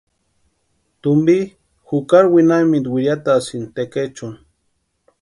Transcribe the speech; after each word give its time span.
Tumpi 1.01 1.37
jukari 1.87 2.27
winhamintu 2.33 2.87
wiriatasïnti 2.95 3.71
tekechuni. 3.75 4.39